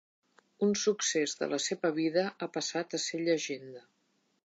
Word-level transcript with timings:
Un 0.67 0.71
succés 0.83 1.35
de 1.43 1.51
la 1.53 1.61
seva 1.67 1.93
vida 2.01 2.25
ha 2.47 2.51
passat 2.59 2.97
a 3.01 3.05
ser 3.07 3.25
llegenda. 3.29 3.89